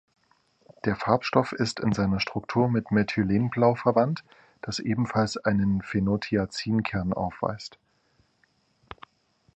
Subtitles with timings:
[0.83, 4.23] Der Farbstoff ist in seiner Struktur mit Methylenblau verwandt,
[4.61, 7.77] das ebenfalls einen Phenothiazinkern aufweist.